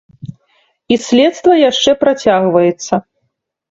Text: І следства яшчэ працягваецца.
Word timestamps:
І 0.95 0.97
следства 1.09 1.53
яшчэ 1.69 1.97
працягваецца. 2.03 2.93